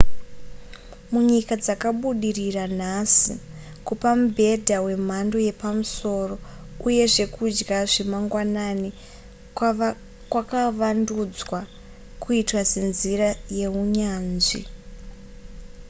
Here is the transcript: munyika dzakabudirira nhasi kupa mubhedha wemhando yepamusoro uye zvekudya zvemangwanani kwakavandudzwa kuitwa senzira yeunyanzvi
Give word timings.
munyika 1.11 1.53
dzakabudirira 1.63 2.63
nhasi 2.79 3.33
kupa 3.87 4.09
mubhedha 4.19 4.77
wemhando 4.85 5.37
yepamusoro 5.47 6.35
uye 6.87 7.03
zvekudya 7.13 7.79
zvemangwanani 7.91 8.89
kwakavandudzwa 10.31 11.59
kuitwa 12.21 12.61
senzira 12.71 13.29
yeunyanzvi 13.57 14.61